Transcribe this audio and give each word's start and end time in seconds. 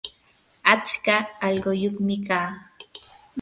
atska 0.73 1.17
allquyuqmi 1.45 2.15
kaa. 2.27 2.49